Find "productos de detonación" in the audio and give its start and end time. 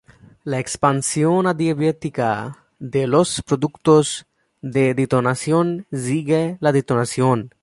3.43-5.85